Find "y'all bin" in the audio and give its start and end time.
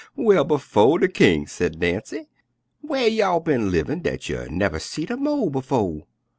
3.07-3.69